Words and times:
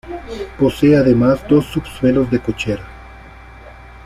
Posee 0.57 0.97
además 0.97 1.47
dos 1.47 1.67
subsuelos 1.67 2.31
de 2.31 2.39
cochera. 2.39 2.87